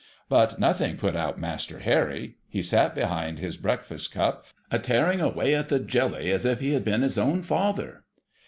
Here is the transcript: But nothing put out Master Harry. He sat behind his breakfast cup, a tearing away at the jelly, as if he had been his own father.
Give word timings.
But 0.29 0.59
nothing 0.59 0.97
put 0.97 1.15
out 1.15 1.37
Master 1.39 1.77
Harry. 1.77 2.33
He 2.49 2.63
sat 2.63 2.95
behind 2.95 3.37
his 3.37 3.55
breakfast 3.55 4.11
cup, 4.11 4.45
a 4.71 4.79
tearing 4.79 5.21
away 5.21 5.53
at 5.53 5.69
the 5.69 5.77
jelly, 5.77 6.31
as 6.31 6.43
if 6.43 6.59
he 6.59 6.71
had 6.73 6.83
been 6.83 7.03
his 7.03 7.19
own 7.19 7.43
father. 7.43 8.03